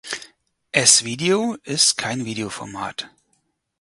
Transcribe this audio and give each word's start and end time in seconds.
S-Video 0.73 1.57
ist 1.61 1.95
kein 1.95 2.25
Videoformat. 2.25 3.11